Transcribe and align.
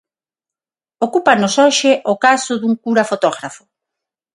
Ocúpanos 1.05 1.53
hoxe 1.63 1.91
o 2.11 2.13
caso 2.25 2.53
dun 2.61 2.73
cura 2.83 3.09
fotógrafo. 3.11 3.63